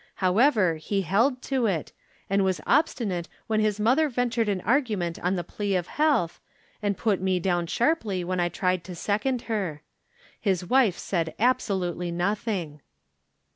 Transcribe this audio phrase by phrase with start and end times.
[0.15, 1.91] However, lie held to it,
[2.27, 6.39] and was obstinate when Ilia mother ventured an argument on the plea of health,
[6.81, 9.83] and put me down sharply when I tried to second her.
[10.39, 12.81] His wife said absolutely nothing.